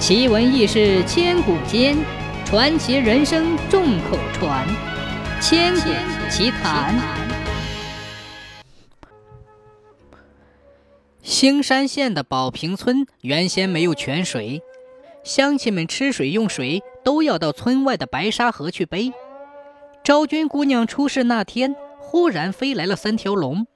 [0.00, 1.94] 奇闻异事千古间，
[2.46, 4.66] 传奇人生众口传。
[5.42, 5.90] 千古
[6.30, 6.98] 奇谈。
[11.22, 14.62] 兴山县的宝平村原先没有泉水，
[15.22, 19.12] 乡亲们吃水用水都要到村外的白沙河去背。
[20.02, 23.66] 昭君姑娘出事那天，忽然飞来了三条龙，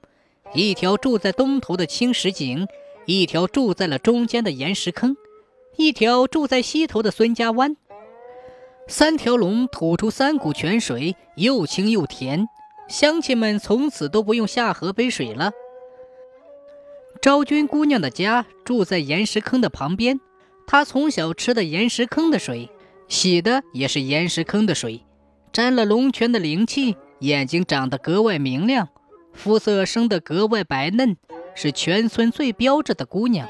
[0.55, 2.67] 一条住在东头的青石井，
[3.05, 5.15] 一条住在了中间的岩石坑。
[5.77, 7.75] 一条住在西头的孙家湾，
[8.87, 12.47] 三条龙吐出三股泉水，又清又甜，
[12.87, 15.51] 乡亲们从此都不用下河背水了。
[17.21, 20.19] 昭君姑娘的家住在岩石坑的旁边，
[20.65, 22.69] 她从小吃的岩石坑的水，
[23.07, 25.03] 洗的也是岩石坑的水，
[25.51, 28.87] 沾了龙泉的灵气，眼睛长得格外明亮，
[29.33, 31.17] 肤色生得格外白嫩，
[31.53, 33.47] 是全村最标致的姑娘。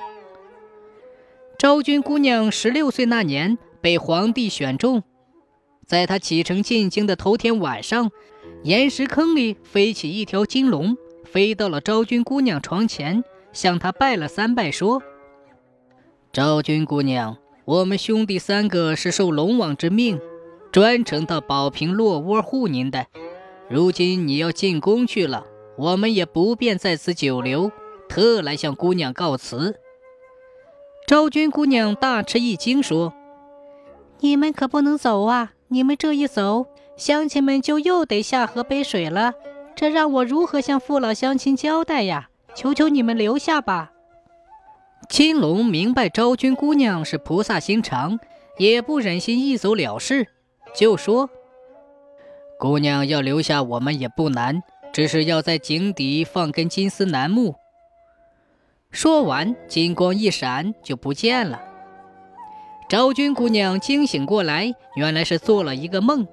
[1.65, 5.01] 昭君姑娘十六岁那年被皇帝选中，
[5.83, 8.11] 在她启程进京的头天晚上，
[8.61, 15.01] 岩石坑里飞起一条金龙，飞到了昭君姑娘床前，向她拜了三拜，说
[16.31, 17.35] ：“昭君姑娘，
[17.65, 20.21] 我们兄弟三个是受龙王之命，
[20.71, 23.07] 专程到宝平落窝护您的。
[23.71, 25.47] 如今你要进宫去了，
[25.79, 27.71] 我们也不便在此久留，
[28.07, 29.79] 特来向姑娘告辞。”
[31.07, 33.13] 昭君姑娘大吃一惊，说
[34.21, 35.51] ：“你们可不能走啊！
[35.67, 36.65] 你们这一走，
[36.97, 39.33] 乡亲们就又得下河背水了，
[39.75, 42.29] 这让我如何向父老乡亲交代呀？
[42.55, 43.91] 求求你们留下吧！”
[45.07, 48.19] 青龙明白昭君姑娘是菩萨心肠，
[48.57, 50.25] 也不忍心一走了事，
[50.75, 51.29] 就说
[52.57, 57.53] ：“姑娘要留下我们也不难，只是要在井底放根金丝楠木。”
[58.95, 61.61] 说完，金光一闪，就不见了。
[62.87, 66.25] 昭君姑娘惊醒过来，原来是做了一个梦，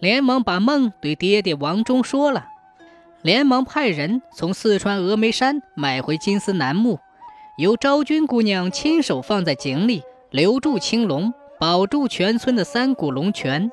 [0.00, 2.44] 连忙把梦对爹爹王忠说了，
[3.22, 6.98] 连忙派人从四川峨眉山买回金丝楠木，
[7.56, 13.72] 由昭君姑娘亲手放在井里，留住青龙，保住全村的三股龙泉。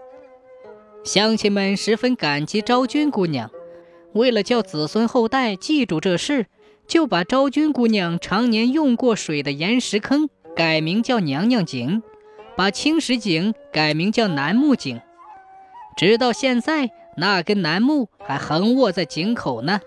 [1.03, 3.51] 乡亲们十分感激昭君姑娘，
[4.13, 6.45] 为了叫子孙后代记住这事。
[6.87, 12.01] 就把昭君姑娘常年用过水的岩石坑改名叫娘娘井，
[12.55, 15.01] 把青石井改名叫楠木井，
[15.97, 19.81] 直到现在，那根楠木还横卧在井口呢。